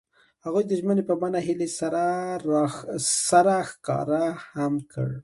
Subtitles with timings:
[0.45, 1.69] هغوی د ژمنې په بڼه هیلې
[3.27, 5.17] سره ښکاره هم کړه.